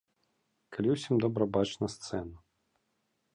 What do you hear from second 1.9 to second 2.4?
сцэну.